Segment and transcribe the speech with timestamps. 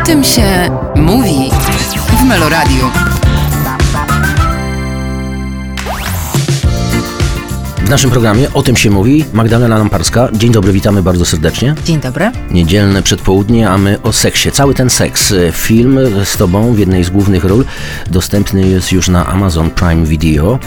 [0.00, 1.50] O tym się mówi
[2.06, 2.90] w Meloradiu.
[7.84, 10.28] W naszym programie o tym się mówi Magdalena Lamparska.
[10.32, 11.74] Dzień dobry, witamy bardzo serdecznie.
[11.84, 12.32] Dzień dobry.
[12.50, 14.50] Niedzielne przedpołudnie, a my o seksie.
[14.50, 15.34] Cały ten seks.
[15.52, 17.64] Film z tobą w jednej z głównych ról
[18.06, 20.58] dostępny jest już na Amazon Prime Video.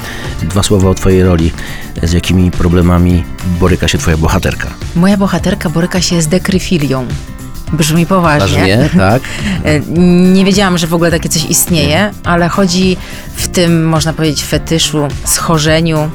[0.41, 1.51] Dwa słowa o twojej roli.
[2.03, 3.23] Z jakimi problemami
[3.59, 4.67] boryka się twoja bohaterka?
[4.95, 7.07] Moja bohaterka boryka się z dekryfilią.
[7.73, 8.57] Brzmi poważnie.
[8.57, 9.21] Ważnie, tak?
[9.65, 9.79] E,
[10.33, 12.97] Nie wiedziałam, że w ogóle takie coś istnieje, ale chodzi
[13.35, 16.09] w tym, można powiedzieć, fetyszu, schorzeniu,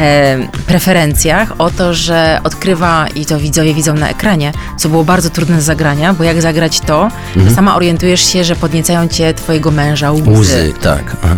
[0.00, 5.30] e, preferencjach o to, że odkrywa i to widzowie widzą na ekranie, co było bardzo
[5.30, 9.70] trudne do zagrania, bo jak zagrać to, to sama orientujesz się, że podniecają cię twojego
[9.70, 10.30] męża łzy.
[10.30, 11.16] Łzy, tak.
[11.22, 11.34] Aha.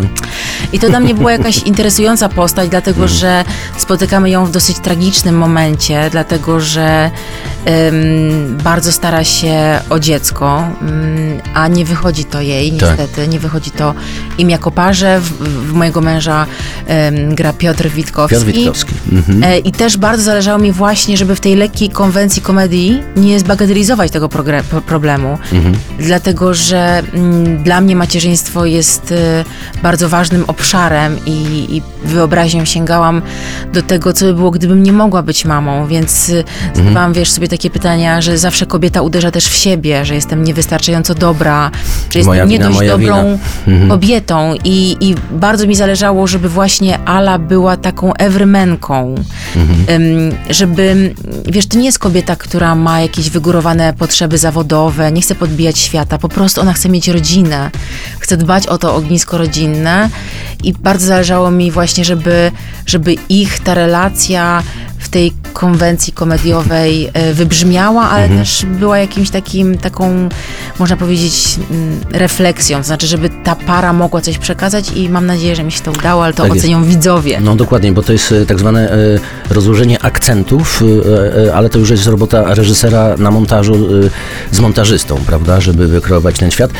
[0.73, 3.43] I to dla mnie była jakaś interesująca postać, dlatego że
[3.77, 7.11] spotykamy ją w dosyć tragicznym momencie, dlatego że
[7.65, 12.89] em, bardzo stara się o dziecko, mm, a nie wychodzi to jej, Tak.
[12.89, 13.93] niestety, nie wychodzi to
[14.37, 15.19] im jako parze.
[15.19, 15.29] W,
[15.69, 16.45] w mojego męża
[16.87, 17.89] em, gra Piotr
[18.39, 18.53] Witkowski.
[18.53, 18.93] Piotr Witkowski.
[19.11, 19.43] Mhm.
[19.43, 24.11] E, I też bardzo zależało mi właśnie, żeby w tej lekkiej konwencji komedii nie zbagatelizować
[24.11, 24.29] tego
[24.85, 25.37] problemu.
[25.53, 25.75] Mhm.
[25.99, 29.45] Dlatego, że mm, dla mnie macierzyństwo jest e,
[29.83, 31.31] bardzo ważnym obszarem i,
[31.69, 33.21] i wyobraźnią sięgałam
[33.73, 36.45] do tego, co by było, gdybym nie mogła być mamą, więc Mhm.
[36.73, 40.43] e, zadawałam, wiesz, sobie takie pytania, że zawsze kobieta uderza też w siebie, że jestem
[40.43, 41.71] niewystarczająco dobra,
[42.09, 43.37] że jestem Moja nie wina, dość dobrą
[43.67, 43.87] wina.
[43.89, 49.15] kobietą i, i bardzo mi zależało, żeby właśnie Ala była taką Ewrymenką,
[49.87, 51.13] Em, żeby,
[51.45, 56.17] wiesz, to nie jest kobieta, która ma jakieś wygórowane potrzeby zawodowe, nie chce podbijać świata,
[56.17, 57.71] po prostu ona chce mieć rodzinę,
[58.19, 60.09] chce dbać o to ognisko rodzinne
[60.63, 62.51] i bardzo zależało mi właśnie, żeby,
[62.85, 64.63] żeby ich ta relacja
[65.11, 70.29] tej konwencji komediowej e, wybrzmiała, ale też była jakimś takim, taką,
[70.79, 75.55] można powiedzieć, mm, refleksją, to znaczy, żeby ta para mogła coś przekazać i mam nadzieję,
[75.55, 76.65] że mi się to udało, ale to Tak jest.
[76.65, 77.41] ocenią widzowie.
[77.41, 78.97] No dokładnie, bo to jest e, tak zwane e,
[79.49, 80.83] rozłożenie akcentów,
[81.53, 83.87] ale to już jest robota reżysera na montażu
[84.51, 86.71] z montażystą, prawda, żeby wykreować ten świat.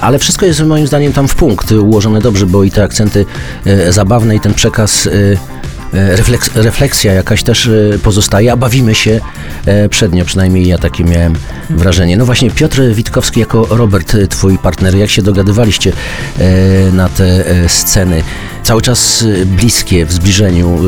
[0.00, 3.26] Ale wszystko jest moim zdaniem tam w punkt ułożone dobrze, bo i te akcenty
[3.90, 5.08] zabawne i ten przekaz.
[5.94, 9.20] E, Refleks, refleksja jakaś też e, pozostaje, a bawimy się
[9.66, 11.34] e, przednio, przynajmniej ja takie miałem
[11.70, 12.16] wrażenie.
[12.16, 15.92] No właśnie, Piotr Witkowski jako Robert, twój partner, jak się dogadywaliście
[16.92, 18.22] na te sceny?
[18.62, 20.78] Cały czas e, bliskie w zbliżeniu,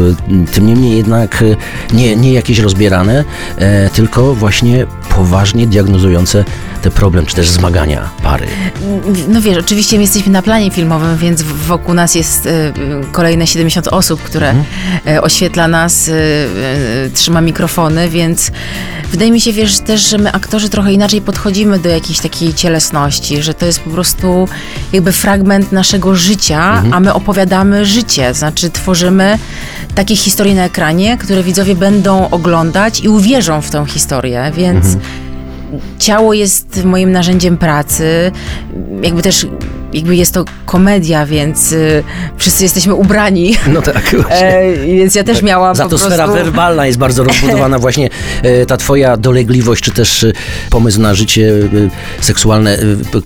[0.49, 1.57] e, tym niemniej jednak e,
[1.97, 3.25] nie, nie jakieś rozbierane,
[3.57, 4.87] e, tylko właśnie
[5.17, 6.45] poważnie diagnozujące
[6.83, 8.47] te problem, czy też zmagania pary.
[9.29, 12.49] No wiesz, oczywiście my jesteśmy na planie filmowym, więc wokół nas jest
[13.13, 14.55] kolejne 70 osób, które
[15.07, 16.11] e, oświetla nas,
[17.15, 18.51] trzyma mikrofony, więc
[19.11, 23.43] wydaje mi się, wiesz, też, że my aktorzy trochę inaczej podchodzimy do jakiejś takiej cielesności,
[23.43, 24.49] że to jest po prostu
[24.93, 29.39] jakby fragment naszego życia, a my opowiadamy życie, znaczy tworzymy
[29.95, 34.87] takie historie na ekranie, które widzowie będą oglądać i uwierzą w tą historię, więc
[35.99, 38.33] ciało jest moim narzędziem pracy.
[39.03, 39.47] Jakby też,
[39.93, 42.03] jakby jest to komedia, więc y,
[42.37, 43.57] wszyscy jesteśmy ubrani.
[43.73, 46.07] No tak, E, więc ja też miałam Za to prostu...
[46.07, 48.11] sfera werbalna jest bardzo rozbudowana właśnie
[48.43, 50.33] e, ta twoja dolegliwość, czy też e,
[50.71, 51.53] pomysł na życie
[52.21, 52.79] e, seksualne, e,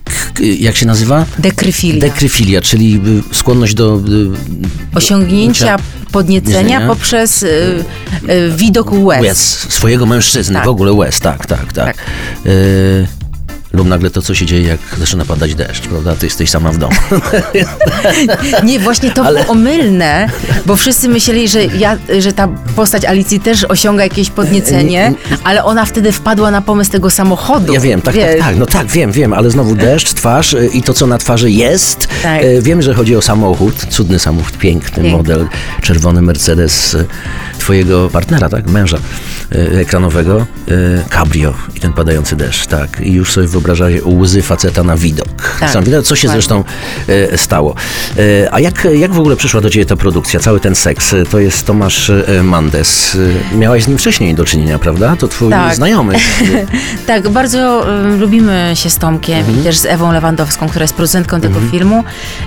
[0.05, 1.27] k- jak się nazywa?
[1.39, 2.01] Dekryfilia.
[2.01, 3.95] Dekryfilia, czyli e, skłonność do...
[3.95, 5.77] e, Osiągnięcia
[6.13, 6.87] podniecenia Jedzenia.
[6.89, 7.45] poprzez
[8.57, 9.23] widok łez.
[9.23, 10.65] łez, swojego mężczyzny, Tak.
[10.65, 11.97] w ogóle łez, tak, tak, tak.
[11.97, 11.97] Tak.
[13.75, 16.17] Lub nagle to, co się dzieje, jak zaczyna padać deszcz, prawda?
[16.17, 16.95] Ty jesteś sama w domu.
[18.65, 20.29] Nie, właśnie to było omylne,
[20.67, 25.15] bo wszyscy myśleli, że, ja, że ta postać Alicji też osiąga jakieś podniecenie,
[25.45, 27.73] ale ona wtedy wpadła na pomysł tego samochodu.
[27.73, 30.83] Ja wiem, tak, tak, tak, no tak, wiem, wiem, ale znowu deszcz, twarz e, i
[30.83, 32.09] to, co na twarzy jest.
[32.23, 32.43] Tak.
[32.43, 35.11] E, Wiem, że chodzi o samochód, cudny samochód, piękny Piękny.
[35.12, 35.49] model,
[35.83, 37.05] czerwony Mercedes e,
[37.59, 38.99] twojego partnera, tak, męża
[39.81, 40.47] ekranowego,
[41.11, 43.00] cabrio i ten padający deszcz, tak.
[43.00, 45.56] I już sobie wyobrażacie łzy faceta na widok.
[45.61, 46.64] Tak, Sam widok, co się zresztą
[47.08, 47.75] e, stało.
[48.44, 51.12] E, A jak, jak w ogóle przyszła do ciebie ta produkcja, cały ten seks?
[51.14, 53.16] E, To jest Tomasz e, Mandes.
[53.52, 55.16] E, Miałaś z nim wcześniej do czynienia, prawda?
[55.16, 55.75] To twój Tak.
[55.76, 56.14] znajomy.
[57.06, 59.61] Tak, bardzo y, lubimy się z Tomkiem Mhm.
[59.61, 62.05] i też z Ewą Lewandowską, która jest producentką tego filmu.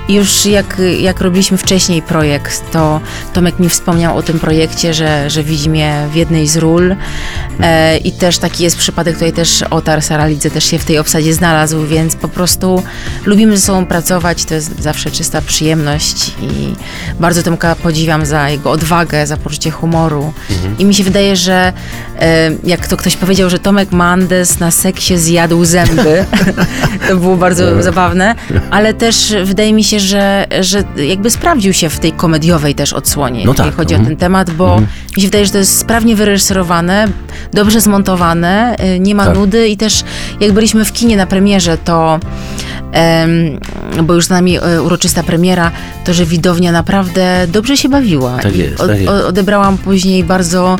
[0.07, 3.01] I już jak, jak robiliśmy wcześniej projekt, to
[3.33, 6.95] Tomek mi wspomniał o tym projekcie, że, że widzi mnie w jednej z ról.
[7.59, 11.33] E, I też taki jest przypadek, tutaj też Otar Saralidze też się w tej obsadzie
[11.33, 12.83] znalazł, więc po prostu
[13.25, 16.75] lubimy ze sobą pracować, to jest zawsze czysta przyjemność i
[17.19, 20.33] bardzo Tomka podziwiam za jego odwagę, za poczucie humoru.
[20.79, 21.73] I mi się wydaje, że
[22.19, 26.25] e, jak to ktoś powiedział, że Tomek Mandes na seksie zjadł zęby,
[27.07, 28.35] to było bardzo zabawne,
[28.71, 33.45] ale też wydaje mi się, że, że jakby sprawdził się w tej komediowej też odsłonie,
[33.45, 34.15] No jeżeli tak, chodzi o mhm.
[34.15, 34.81] ten temat, bo
[35.15, 37.07] mi się wydaje, że to jest sprawnie wyreżyserowane,
[37.53, 39.35] dobrze zmontowane, y, nie ma Tak.
[39.35, 40.03] nudy i też
[40.39, 42.19] jak byliśmy w kinie na premierze, to
[44.03, 45.71] bo już z nami e, uroczysta premiera,
[46.05, 48.37] to że widownia naprawdę dobrze się bawiła.
[48.39, 49.09] Tak jest, tak jest.
[49.09, 50.77] odebrałam później bardzo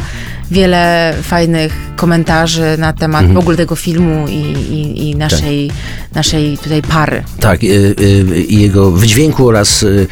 [0.52, 3.36] wiele fajnych komentarzy na temat Mhm.
[3.36, 4.34] w ogóle tego filmu i,
[4.74, 5.72] i, i naszej,
[6.16, 7.24] naszej tutaj pary.
[7.40, 10.08] Tak, y, y, i jego wydźwięku oraz y,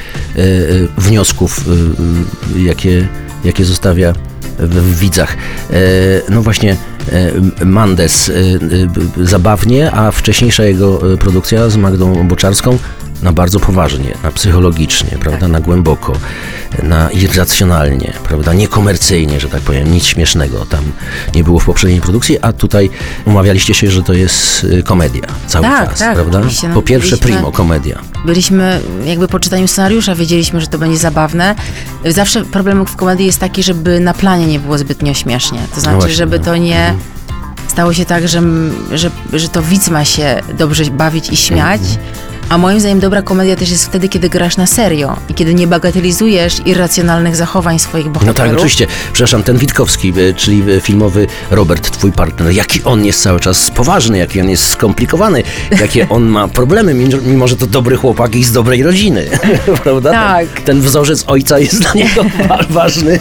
[0.98, 1.66] wniosków,
[2.58, 3.08] jakie,
[3.44, 4.14] jakie zostawia
[4.60, 5.38] w, widzach.
[5.70, 5.76] E,
[6.30, 6.76] No właśnie,
[7.62, 8.60] e, Mandes y,
[9.22, 12.78] zabawnie, a wcześniejsza jego produkcja z Magdą Boczarską
[13.22, 16.14] na bardzo poważnie, na psychologicznie, prawda, na głęboko,
[16.84, 20.84] na irracjonalnie, prawda, niekomercyjnie, że tak powiem, nic śmiesznego tam
[21.36, 22.90] nie było w poprzedniej produkcji, a tutaj
[23.26, 26.38] umawialiście się, że to jest y, komedia cały Tak, czas, tak, prawda?
[26.40, 28.00] oczywiście, no, po pierwsze byliśmy- primo komedia.
[28.26, 31.56] Byliśmy jakby po czytaniu scenariusza, wiedzieliśmy, że to będzie zabawne.
[32.06, 35.60] Zawsze problem w komedii jest taki, żeby na planie nie było zbytnio śmiesznie.
[35.76, 36.46] To znaczy, właśnie, żeby no.
[36.46, 36.94] to nie
[37.68, 38.42] stało się tak, że,
[38.94, 41.82] że, że to widz ma się dobrze bawić i śmiać.
[42.50, 45.68] A moim zdaniem dobra komedia też jest wtedy, kiedy grasz na serio i kiedy nie
[45.68, 48.38] bagatelizujesz irracjonalnych zachowań swoich No bohaterów.
[48.38, 48.88] tak, oczywiście.
[49.14, 53.72] Przepraszam, ten Witkowski, y, czyli y, filmowy Robert, twój partner, jaki on jest cały czas
[53.72, 55.44] poważny, jaki on jest skomplikowany,
[55.80, 59.26] jakie on ma problemy, mimo- że to dobry chłopak i z dobrej rodziny,
[59.84, 60.12] prawda?
[60.12, 60.48] Tak.
[60.48, 63.20] Ten, ten wzorzec ojca jest dla niego wa- ważny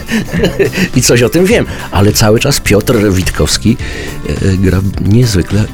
[0.96, 3.76] i coś o tym wiem, ale cały czas Piotr Witkowski
[4.42, 5.64] y, gra niezwykle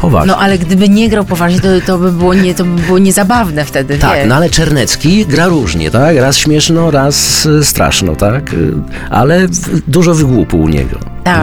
[0.00, 0.32] poważnie.
[0.32, 3.64] No ale gdyby nie grał poważnie, to, to, by, było nie, to by było niezabawne
[3.64, 4.28] wtedy, Tak, wiesz.
[4.28, 6.16] no ale Czernecki gra różnie, tak?
[6.16, 8.52] Raz śmieszno, raz y, straszno, tak?
[8.54, 8.72] Y,
[9.10, 9.46] Ale
[9.88, 10.98] dużo wygłupu u niego.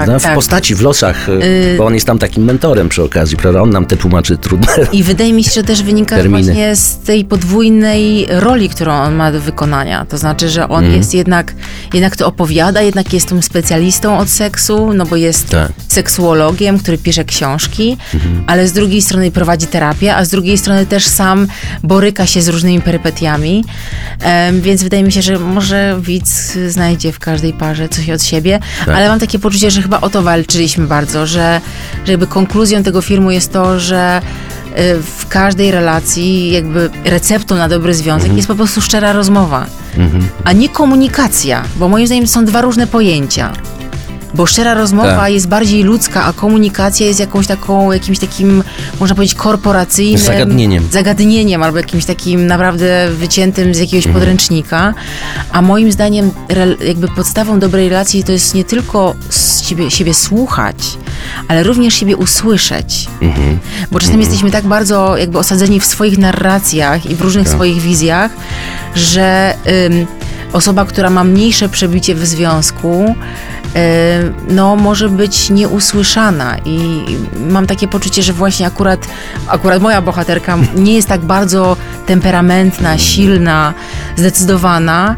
[0.06, 0.20] Tak?
[0.20, 0.36] W tak.
[0.36, 3.62] postaci, w losach, y, bo on jest tam takim mentorem przy okazji, prawda?
[3.62, 4.68] On nam te tłumaczy trudne.
[4.92, 6.44] I wydaje mi się, że też wynika Terminy.
[6.44, 10.06] właśnie z tej podwójnej roli, którą on ma do wykonania.
[10.06, 10.98] To znaczy, że on Mhm.
[10.98, 11.54] jest jednak,
[11.94, 15.60] jednak to opowiada, jednak jest tym specjalistą od seksu, no bo jest Tak.
[15.62, 15.74] Mhm.
[15.88, 17.98] seksuologiem, który pisze książki,
[18.48, 21.48] ale z drugiej strony prowadzi terapię, a z drugiej strony też sam
[21.84, 23.64] boryka się z różnymi perypetiami.
[24.22, 28.60] Em, więc wydaje mi się, że może widz znajdzie w każdej parze coś od siebie,
[28.86, 28.96] Tak.
[28.96, 31.62] ale mam takie poczucie, że chyba o to walczyliśmy bardzo, że,
[32.06, 34.22] że jakby konkluzją tego filmu jest to, że
[34.68, 38.38] y, w każdej relacji jakby receptą na dobry związek Mhm.
[38.38, 39.66] jest po prostu szczera rozmowa,
[40.44, 43.54] a nie komunikacja, bo moim zdaniem są dwa różne pojęcia.
[44.36, 45.32] Bo szczera rozmowa Tak.
[45.34, 48.64] jest bardziej ludzka, a komunikacja jest jakąś taką, jakimś takim,
[49.00, 50.88] można powiedzieć, korporacyjnym Zagadnieniem.
[50.92, 54.94] zagadnieniem albo jakimś takim naprawdę wyciętym z jakiegoś podręcznika.
[55.52, 56.32] A moim zdaniem
[56.88, 59.16] jakby podstawą dobrej relacji to jest nie tylko
[59.64, 60.78] siebie, siebie słuchać,
[61.48, 63.08] ale również siebie usłyszeć.
[63.92, 68.32] Bo czasem jesteśmy tak bardzo jakby osadzeni w swoich narracjach i w różnych swoich wizjach,
[68.96, 69.54] że
[69.86, 70.08] ym,
[70.54, 76.58] osoba, która ma mniejsze przebicie w związku, ym, no może być nieusłyszana.
[76.66, 77.06] I
[77.50, 79.08] mam takie poczucie, że właśnie akurat,
[79.48, 83.74] akurat moja bohaterka nie jest tak bardzo temperamentna, silna,
[84.16, 85.16] zdecydowana,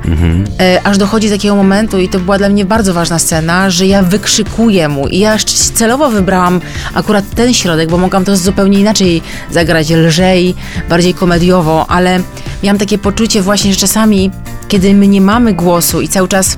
[0.60, 3.86] e, aż dochodzi do takiego momentu i to była dla mnie bardzo ważna scena, że
[3.86, 5.08] ja wykrzykuję mu.
[5.08, 5.38] I ja
[5.74, 6.62] celowo wybrałam
[6.94, 10.56] akurat ten środek, bo mogłam to zupełnie inaczej zagrać, lżej,
[10.90, 12.20] bardziej komediowo, ale
[12.64, 14.32] miałam takie poczucie właśnie, że czasami,
[14.68, 16.58] kiedy my nie mamy głosu i cały czas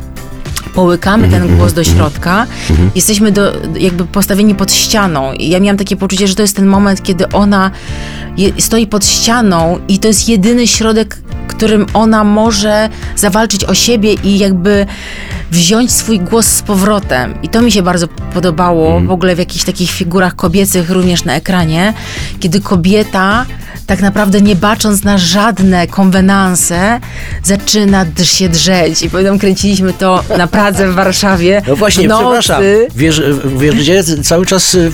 [0.74, 2.48] połykamy ten głos do środka,
[2.96, 5.34] jesteśmy do, jakby postawieni pod ścianą.
[5.34, 7.72] I ja miałam takie poczucie, że to jest ten moment, kiedy ona
[8.38, 14.14] je, stoi pod ścianą i to jest jedyny środek, którym ona może zawalczyć o siebie
[14.14, 14.86] i jakby
[15.52, 17.34] wziąć swój głos z powrotem.
[17.44, 21.36] I to mi się bardzo podobało w ogóle w jakichś takich figurach kobiecych, również na
[21.36, 21.94] ekranie,
[22.40, 23.46] kiedy kobieta
[23.90, 27.00] tak naprawdę nie bacząc na żadne konwenanse,
[27.44, 29.02] zaczyna się drzeć.
[29.02, 31.62] I pamiętam, kręciliśmy to na Pradze w Warszawie.
[31.68, 32.24] No właśnie, nocy.
[32.24, 32.64] przepraszam.
[32.96, 33.22] Wiesz,
[33.58, 34.04] wiesz gdzie?
[34.24, 34.92] Cały czas y,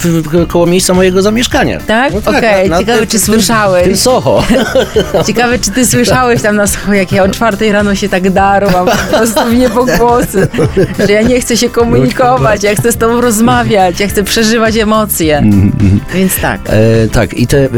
[0.48, 1.80] koło miejsca mojego zamieszkania.
[1.88, 2.14] Tak?
[2.14, 3.84] No Okej, ciekawe, tym- czy słyszałeś.
[3.84, 4.44] Tym Soho.
[5.28, 8.88] Ciekawe, czy ty słyszałeś tam na schodzie, jak ja o czwartej rano się tak darłam,
[9.12, 10.45] po prostu mnie po głosy,
[11.08, 15.44] że ja nie chcę się komunikować, ja chcę z tobą rozmawiać, ja chcę przeżywać emocje.
[16.14, 16.62] Więc tak.
[16.66, 17.70] E, tak, i te y,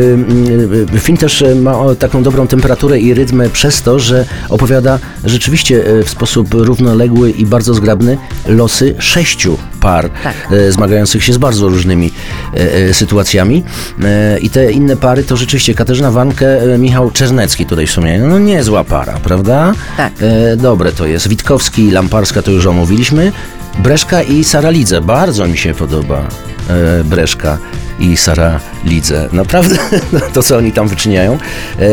[0.95, 6.09] y, Film też ma taką dobrą temperaturę i rytm przez to, że opowiada rzeczywiście w
[6.09, 10.35] sposób równoległy i bardzo zgrabny losy sześciu par Tak.
[10.51, 12.11] e, zmagających się z bardzo różnymi
[12.53, 13.63] e, e, sytuacjami.
[14.03, 18.19] E, I te inne pary to rzeczywiście Katarzyna Wankę, e, Michał Czernecki tutaj w sumie.
[18.19, 19.73] No niezła para, prawda?
[19.97, 20.13] Tak.
[20.57, 21.27] Dobre to jest.
[21.27, 23.31] Witkowski i Lamparska to już omówiliśmy.
[23.79, 25.01] Breszka i Sara Lidze.
[25.01, 26.27] Bardzo mi się podoba
[26.69, 27.57] e, Breszka
[27.99, 29.29] i Sara Lidze.
[29.31, 29.75] Naprawdę
[30.33, 31.37] to, co oni tam wyczyniają.
[31.79, 31.83] E,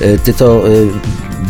[0.00, 0.64] e, ty to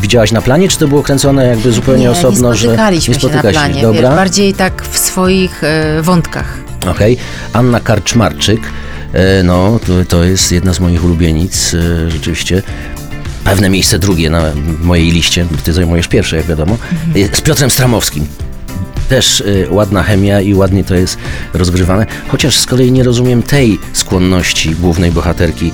[0.00, 2.52] widziałaś na planie, czy to było kręcone jakby zupełnie nie, osobno?
[2.52, 4.10] nie spotykaliśmy że się na planie, wiesz, Dobra.
[4.10, 5.62] bardziej tak w swoich
[6.02, 6.58] wątkach.
[6.86, 7.16] Okej.
[7.52, 8.60] Anna Karczmarczyk.
[9.44, 11.76] No, to, to jest jedna z moich ulubienic,
[12.08, 12.62] rzeczywiście.
[13.44, 14.42] Pewne miejsce drugie na
[14.82, 16.78] mojej liście, ty zajmujesz pierwsze, jak wiadomo.
[17.14, 18.26] E, Z Piotrem Stramowskim.
[19.08, 21.18] Też e, ładna chemia i ładnie to jest
[21.54, 22.06] rozgrywane.
[22.28, 25.72] Chociaż z kolei nie rozumiem tej skłonności głównej bohaterki.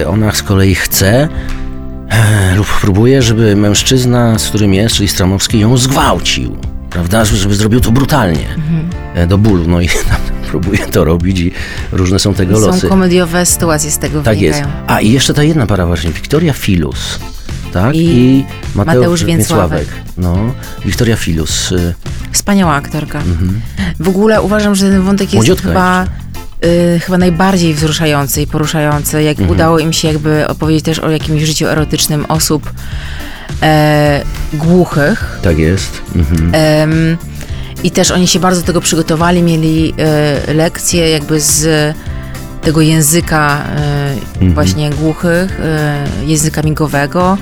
[0.00, 1.28] E, Ona z kolei chce
[2.08, 6.56] e, lub próbuje, żeby mężczyzna, z którym jest, czyli Stramowski, ją zgwałcił.
[6.90, 7.24] Prawda?
[7.24, 8.46] Żeby zrobił to brutalnie.
[9.14, 9.64] E, Do bólu.
[9.68, 10.20] No i tam
[10.50, 11.52] próbuje to robić i
[11.92, 12.80] różne są tego losy.
[12.80, 14.58] Są komediowe sytuacje z tego Tak jest.
[14.60, 14.84] wynikają.
[14.86, 17.18] A i jeszcze ta jedna para właśnie, Wiktoria Filus.
[17.74, 17.94] Tak?
[17.96, 19.88] I Mateusz, Mateusz Więcławek.
[20.16, 20.36] No,
[20.84, 21.72] Wiktoria Filus.
[21.72, 21.94] y,
[22.32, 23.22] Wspaniała aktorka.
[24.00, 26.06] W ogóle uważam, że ten wątek jest chyba,
[26.64, 29.22] y, chyba najbardziej wzruszający i poruszający.
[29.22, 32.72] Jak udało im się jakby opowiedzieć też o jakimś życiu erotycznym osób
[33.62, 35.38] e, głuchych.
[35.42, 36.02] Tak jest.
[36.14, 36.50] Mhm.
[36.54, 37.16] Em,
[37.82, 41.94] I też oni się bardzo do tego przygotowali, mieli e, lekcje jakby z
[42.64, 44.16] tego języka e,
[44.54, 47.38] właśnie głuchych, e, języka migowego.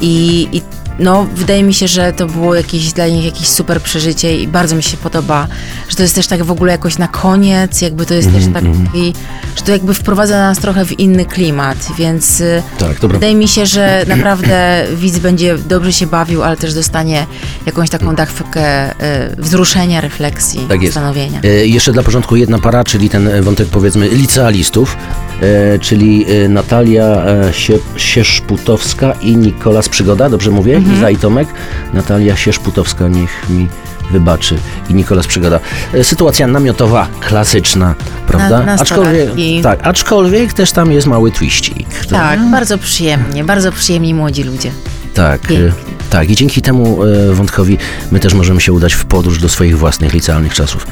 [0.00, 0.62] I, i
[0.98, 4.76] no, wydaje mi się, że to było jakieś dla nich jakieś super przeżycie i bardzo
[4.76, 5.46] mi się podoba,
[5.88, 9.14] że to jest też tak w ogóle jakoś na koniec, jakby to jest też taki,
[9.56, 13.66] że to jakby wprowadza nas trochę w inny klimat, więc y, Tak, wydaje mi się,
[13.66, 17.26] że naprawdę widz będzie dobrze się bawił, ale też dostanie
[17.66, 18.94] jakąś taką dachwkę y,
[19.38, 21.40] wzruszenia, refleksji, Tak zastanowienia.
[21.44, 24.96] E, jeszcze dla porządku jedna para, czyli ten wątek powiedzmy licealistów,
[25.42, 30.80] e, czyli e, Natalia e, Sie, Sieszputowska i Nikolas Przygoda, dobrze mówię?
[30.88, 30.98] Mhm.
[30.98, 31.48] Iza i Tomek.
[31.94, 33.68] Natalia Sieszputowska, niech mi
[34.10, 34.58] wybaczy
[34.90, 35.60] i Nikolas Przygoda.
[35.94, 37.94] E, Sytuacja namiotowa, klasyczna,
[38.26, 38.62] prawda?
[38.62, 39.60] Na- aczkolwiek, nastolatki.
[39.62, 41.86] tak, aczkolwiek też tam jest mały twiścik.
[42.10, 44.70] Tak, bardzo przyjemnie, bardzo przyjemni młodzi ludzie.
[45.14, 45.66] Tak, Pięknie.
[45.66, 45.72] e,
[46.10, 46.30] tak.
[46.30, 47.78] I dzięki temu e, wątkowi
[48.12, 50.86] my też możemy się udać w podróż do swoich własnych licealnych czasów.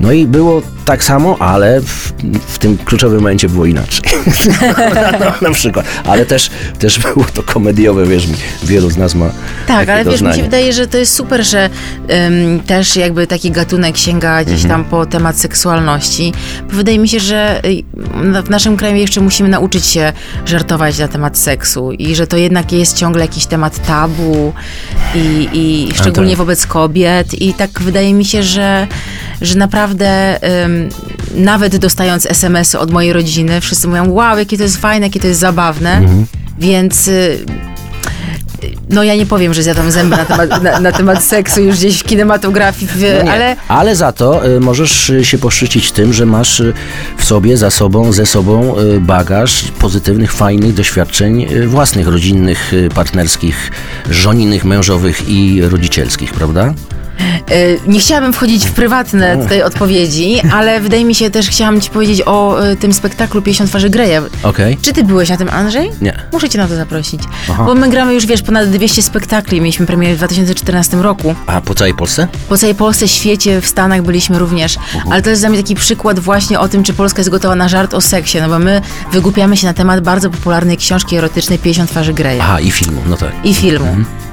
[0.00, 2.12] No i było tak samo, ale w,
[2.48, 4.00] w tym kluczowym momencie było inaczej.
[5.20, 5.86] no, na przykład.
[6.04, 8.34] Ale też, też było to komediowe, wierz mi.
[8.62, 9.30] Wielu z nas ma
[9.66, 10.36] Tak, ale wiesz, mi doznanie.
[10.36, 11.70] się wydaje, że to jest super, że
[12.66, 14.70] też jakby taki gatunek sięga gdzieś Mhm.
[14.82, 16.32] tam po temat seksualności.
[16.70, 17.82] Bo wydaje mi się, że y,
[18.24, 20.12] na- w naszym kraju jeszcze musimy nauczyć się
[20.46, 24.52] żartować na temat seksu i że to jednak jest ciągle jakiś temat tabu
[25.14, 26.38] i, i szczególnie tak.
[26.38, 28.86] wobec kobiet i tak wydaje mi się, że,
[29.42, 30.38] że naprawdę
[31.34, 35.26] nawet dostając SMS-y od mojej rodziny, wszyscy mówią, wow, jakie to jest fajne, jakie to
[35.26, 36.26] jest zabawne, Mhm.
[36.58, 37.08] więc...
[37.08, 37.44] y,
[38.90, 41.98] no ja nie powiem, że zjadam zęby na temat, na, na temat seksu już gdzieś
[41.98, 46.12] w kinematografii, w, No nie, ale ale za to y, możesz y, się poszczycić tym,
[46.12, 46.72] że masz y,
[47.16, 52.88] w sobie, za sobą, ze sobą y, bagaż pozytywnych, fajnych doświadczeń y, własnych, rodzinnych, y,
[52.94, 53.70] partnerskich,
[54.10, 56.74] żoninych, mężowych i rodzicielskich, prawda?
[57.50, 61.90] Y, nie chciałabym wchodzić w prywatne tutaj odpowiedzi, ale wydaje mi się też, chciałam ci
[61.90, 64.22] powiedzieć o y, tym spektaklu 50 twarzy Greja.
[64.42, 64.78] Okej.
[64.82, 65.90] Czy ty byłeś na tym, Andrzej?
[66.00, 66.18] Nie.
[66.32, 67.22] Muszę cię na to zaprosić.
[67.50, 67.64] Aha.
[67.66, 69.60] Bo my gramy już, wiesz, ponad 200 spektakli.
[69.60, 71.34] Mieliśmy premierę w 2014 roku.
[71.46, 72.28] A po całej Polsce?
[72.48, 74.76] Po całej Polsce, świecie, w Stanach byliśmy również.
[75.10, 77.68] Ale to jest dla mnie taki przykład właśnie o tym, czy Polska jest gotowa na
[77.68, 78.38] żart o seksie.
[78.40, 78.80] No bo my
[79.12, 82.40] wygłupiamy się na temat bardzo popularnej książki erotycznej 50 twarzy Greya.
[82.40, 83.32] Aha, i filmu, no tak.
[83.44, 83.86] I filmu.
[83.86, 84.29] Y,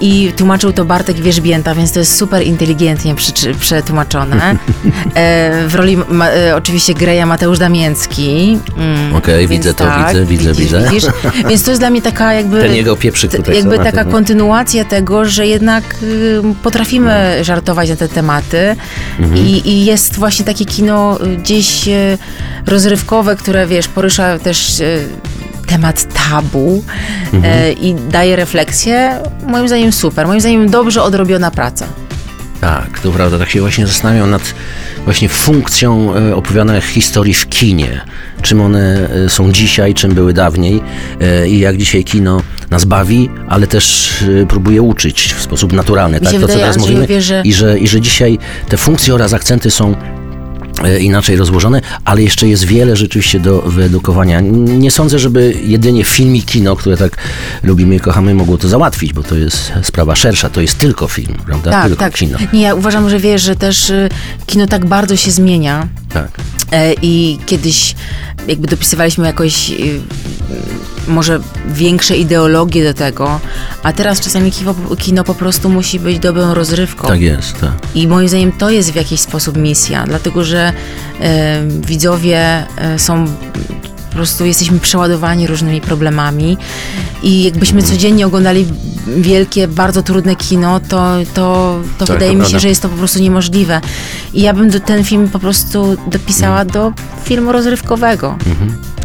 [0.00, 3.14] I tłumaczył to Bartek Wierzbięta, więc to jest super inteligentnie
[3.60, 4.40] przetłumaczone.
[5.14, 8.58] E, w roli ma, e, oczywiście Greja Mateusz Damięcki.
[8.76, 10.90] Mm, Okej, więc widzę to, widzę, widzę, widzisz, widzę.
[10.90, 11.04] Widzisz?
[11.48, 12.62] Więc to jest dla mnie taka jakby...
[12.62, 13.56] Ten jego pieprzyk tutaj.
[13.56, 18.76] jakby taka kontynuacja tego, że jednak y, potrafimy żartować na te tematy
[19.18, 19.46] Mhm.
[19.46, 22.18] I, i jest właśnie takie kino y, gdzieś y,
[22.66, 25.08] rozrywkowe, które wiesz, porusza też y,
[25.70, 26.84] temat tabu
[27.32, 27.44] Mhm.
[27.64, 29.18] y, i daje refleksję.
[29.46, 31.86] Moim zdaniem super, moim zdaniem dobrze odrobiona praca.
[32.60, 33.38] Tak, to prawda.
[33.38, 34.54] Tak się właśnie zastanawiam nad
[35.04, 38.00] właśnie funkcją e, opowiadanych historii w kinie.
[38.42, 40.80] Czym one e, są dzisiaj, czym były dawniej
[41.20, 46.20] e, i jak dzisiaj kino nas bawi, ale też e, próbuje uczyć w sposób naturalny.
[46.20, 47.20] Mi tak, to co teraz mówimy.
[47.22, 50.19] że- I, że, I że dzisiaj te funkcje oraz akcenty są e,
[51.00, 54.40] inaczej rozłożone, ale jeszcze jest wiele rzeczywiście do wyedukowania.
[54.40, 57.16] Nie sądzę, żeby jedynie film i kino, które tak
[57.62, 61.34] lubimy i kochamy, mogło to załatwić, bo to jest sprawa szersza, to jest tylko film,
[61.46, 61.70] prawda?
[61.70, 62.14] Tak, tylko tak.
[62.14, 62.38] kino.
[62.52, 64.08] Nie, ja uważam, że wiesz, że też y,
[64.46, 65.88] kino tak bardzo się zmienia.
[66.08, 66.30] Tak.
[66.72, 67.94] E, I kiedyś
[68.48, 70.00] jakby dopisywaliśmy jakoś y,
[71.08, 73.40] może większe ideologie do tego,
[73.82, 77.08] a teraz czasami kino, kino po prostu musi być dobrą rozrywką.
[77.08, 77.72] Tak jest, tak.
[77.94, 80.72] I moim zdaniem to jest w jakiś sposób misja, dlatego że
[81.20, 82.38] e, widzowie
[82.76, 83.26] e, są
[84.10, 86.56] po prostu jesteśmy przeładowani różnymi problemami
[87.22, 88.66] i jakbyśmy codziennie oglądali
[89.16, 92.96] wielkie, bardzo trudne kino, to, to, to Tak, wydaje mi się, że jest to po
[92.96, 93.80] prostu niemożliwe.
[94.34, 96.92] I ja bym ten film po prostu dopisała do
[97.24, 98.36] filmu rozrywkowego,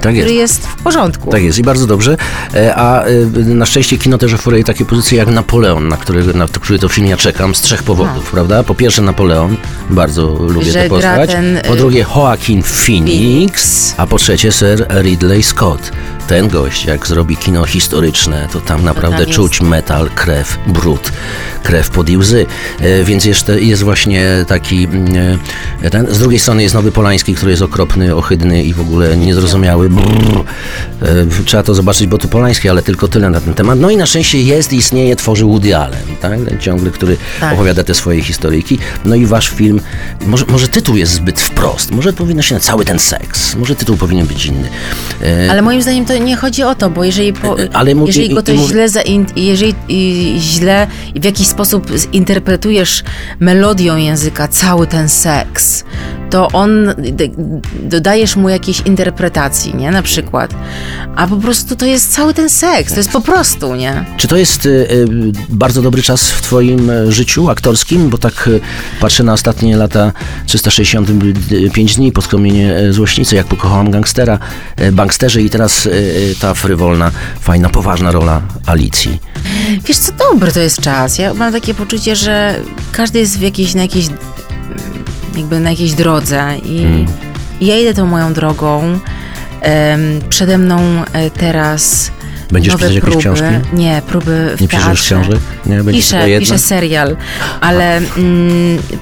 [0.05, 0.25] Tak jest.
[0.25, 1.29] który jest w porządku.
[1.31, 2.17] Tak jest i bardzo dobrze.
[2.53, 3.09] E, A e,
[3.45, 7.07] na szczęście kino też oferuje takie pozycje jak Napoleon, na który, na który to film
[7.07, 8.63] ja czekam z trzech powodów, prawda?
[8.63, 9.57] Po pierwsze Napoleon,
[9.89, 11.29] bardzo lubię Że tę postać.
[11.29, 13.93] ten, Po y, drugie Joaquin Phoenix, Phoenix.
[13.97, 15.91] a po trzecie Sir Ridley Scott.
[16.27, 21.11] Ten gość, jak zrobi kino historyczne, to tam naprawdę tam jest- czuć metal, krew, brud,
[21.63, 22.45] krew pod i łzy.
[22.79, 25.39] E, Więc jeszcze jest właśnie taki, mm,
[25.81, 26.07] e, ten.
[26.15, 29.89] z drugiej strony jest Nowy Polański, który jest okropny, ohydny i w ogóle niezrozumiały.
[29.89, 30.43] Brrr.
[31.01, 33.79] E, Trzeba to zobaczyć, bo to Polański, ale tylko tyle na ten temat.
[33.79, 36.39] No i na szczęście jest, istnieje, tworzy Woody Allen, tak?
[36.49, 37.53] Ten ciągle, który Tak.
[37.53, 38.77] opowiada te swoje historyjki.
[39.05, 39.81] No i wasz film,
[40.25, 43.97] może, może tytuł jest zbyt wprost, może powinno się na cały ten seks, może tytuł
[43.97, 44.69] powinien być inny.
[45.23, 48.07] E, Ale moim zdaniem to nie chodzi o to, bo jeżeli, po, E, ale mu-
[48.07, 53.03] jeżeli go to i mów- źle, zain, jeżeli i, źle w jakiś sposób zinterpretujesz
[53.39, 55.83] melodią języka cały ten seks,
[56.29, 56.93] to on,
[57.83, 59.91] dodajesz mu jakiejś interpretacji, nie?
[59.91, 60.53] Na przykład.
[61.15, 64.05] A po prostu to jest cały ten seks, to jest po prostu, nie?
[64.17, 64.85] Czy to jest e, e,
[65.49, 68.09] bardzo dobry czas w Twoim e, życiu aktorskim?
[68.09, 68.59] Bo tak e,
[68.99, 70.11] patrzę na ostatnie lata
[70.45, 74.39] 365 dni po skromienie e, złośnicy, jak pokochałam gangstera,
[74.75, 75.91] e, banksterze i teraz e,
[76.39, 79.19] ta frywolna, fajna, poważna rola Alicji.
[79.85, 81.17] Wiesz co, dobry to jest czas.
[81.17, 82.55] Ja mam takie poczucie, że
[82.91, 84.07] każdy jest w jakiejś, na jakiejś,
[85.37, 87.05] jakby na jakiejś drodze i, Mm.
[87.61, 88.99] ja idę tą moją drogą.
[90.29, 90.79] Przede mną
[91.13, 92.11] e, teraz
[92.51, 93.19] Będziesz nowe pisać jakieś próby.
[93.21, 93.45] książki?
[93.73, 95.03] Nie, próby w Nie piszesz teatrze.
[95.15, 95.39] książek?
[95.65, 97.17] Nie, Piszę, piszę serial,
[97.61, 98.07] ale mm,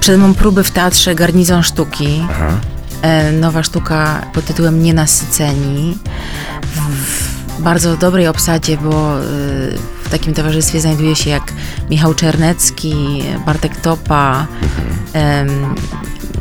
[0.00, 2.24] przede mną próby w teatrze Garnizon Sztuki.
[2.30, 2.48] Aha.
[3.02, 5.98] E, nowa sztuka pod tytułem Nienasyceni.
[6.62, 6.78] W,
[7.58, 9.24] w bardzo dobrej obsadzie, bo y,
[10.04, 11.52] w takim towarzystwie znajduje się jak
[11.90, 14.46] Michał Czernecki, Bartek Topa,
[15.12, 15.74] em,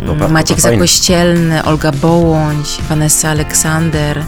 [0.08, 0.78] Topa- Maciek fajny.
[0.78, 4.24] Zakościelny, Olga Bołądź, Vanessa Aleksander.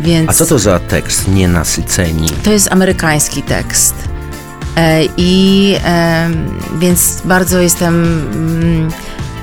[0.00, 1.28] Więc A co to za tekst?
[1.28, 2.30] Nienasyceni.
[2.44, 3.94] to jest amerykański tekst.
[4.76, 7.94] E, I em, więc bardzo jestem
[8.32, 8.88] mm,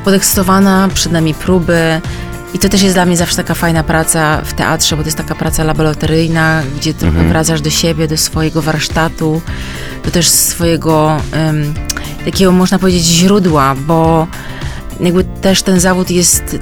[0.05, 2.01] podekscytowana, przed nami próby.
[2.53, 5.17] I to też jest dla mnie zawsze taka fajna praca w teatrze, bo to jest
[5.17, 9.41] taka praca laboratoryjna, gdzie trochę wracasz do siebie, do swojego warsztatu,
[10.05, 11.73] do też swojego em,
[12.25, 14.27] takiego, można powiedzieć, źródła, bo
[14.99, 16.57] jakby też ten zawód jest,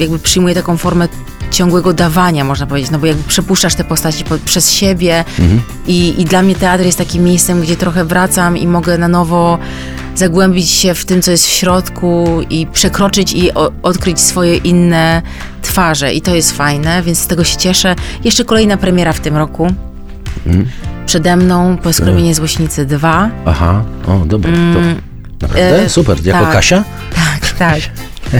[0.00, 1.08] jakby przyjmuje taką formę
[1.50, 5.24] ciągłego dawania, można powiedzieć, no bo jakby przepuszczasz te postaci po, przez siebie
[5.86, 9.58] i, i dla mnie teatr jest takim miejscem, gdzie trochę wracam i mogę na nowo
[10.14, 15.22] zagłębić się w tym, co jest w środku i przekroczyć i o, odkryć swoje inne
[15.62, 17.94] twarze i to jest fajne, więc z tego się cieszę.
[18.24, 19.68] Jeszcze kolejna premiera w tym roku.
[21.06, 23.30] Przede mną Poskromienie Złośnicy 2.
[23.46, 24.52] Aha, o, dobra.
[24.52, 24.80] To,
[25.40, 25.82] naprawdę?
[25.82, 26.26] e, Super.
[26.26, 26.52] Jako tak.
[26.52, 26.84] Kasia?
[27.58, 27.80] Tak.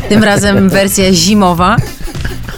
[0.09, 1.77] Tym razem wersja zimowa.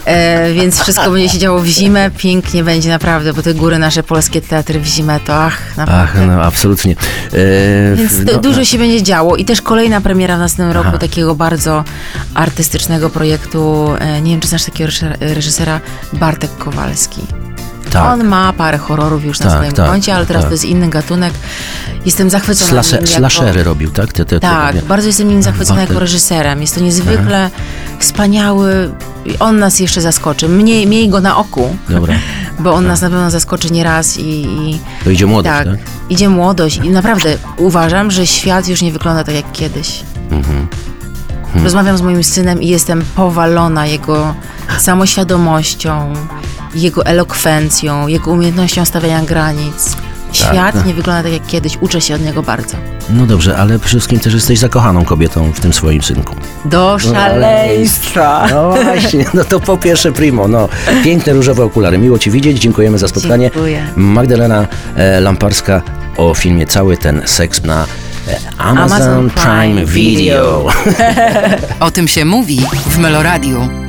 [0.05, 2.11] E, więc wszystko będzie się działo w zimę.
[2.17, 6.25] Pięknie będzie naprawdę, bo te góry nasze polskie teatry w zimę to ach, Ach, naprawdę.
[6.25, 6.95] no absolutnie.
[7.33, 11.35] E, Więc no, dużo się będzie działo i też kolejna premiera w następnym roku takiego
[11.35, 11.83] bardzo
[12.33, 13.89] artystycznego projektu.
[13.99, 15.79] E, nie wiem, czy znasz takiego reżyser- reżysera
[16.13, 17.21] Bartek Kowalski.
[17.89, 18.13] Tak.
[18.13, 20.49] On ma parę horrorów już na Tak, swoim tak, koncie, ale teraz tak.
[20.49, 21.33] to jest inny gatunek.
[22.05, 24.13] Jestem zachwycona Slase, nim slashery robił, tak?
[24.13, 26.61] Te, te, Tak, te, bardzo jestem nim zachwycona jako reżyserem.
[26.61, 27.49] Jest to niezwykle
[27.99, 28.89] wspaniały.
[29.25, 30.49] i On nas jeszcze zaskoczy.
[30.49, 32.13] Mniej, miej go na oku, Dobra.
[32.59, 35.79] bo on nas na pewno zaskoczy nieraz i, i To idzie młodość, tak, tak?
[36.09, 36.77] idzie młodość.
[36.83, 40.01] I naprawdę uważam, że świat już nie wygląda tak jak kiedyś.
[40.31, 40.67] Mhm.
[41.63, 44.33] Rozmawiam z moim synem i jestem powalona jego
[44.79, 46.13] samoświadomością,
[46.75, 49.97] jego elokwencją, jego umiejętnością stawiania granic.
[50.31, 50.85] Świat tak.
[50.85, 51.77] nie wygląda tak jak kiedyś.
[51.81, 52.77] Uczę się od niego bardzo.
[53.09, 56.35] No dobrze, ale przede wszystkim też jesteś zakochaną kobietą w tym swoim synku.
[56.65, 58.47] Do szaleństwa.
[58.51, 60.69] No właśnie, no to po pierwsze primo, no.
[61.03, 63.51] Piękne różowe okulary, miło Ci widzieć, dziękujemy za spotkanie.
[63.53, 63.87] Dziękuję.
[63.95, 65.81] Magdalena e, Lamparska
[66.17, 67.85] o filmie Cały ten seks na
[68.57, 70.65] Amazon, Amazon Prime Prime Video.
[70.85, 70.99] Video.
[71.85, 73.88] O tym się mówi w Meloradiu.